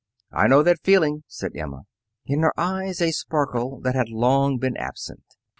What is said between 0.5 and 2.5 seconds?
that feeling," said Emma, in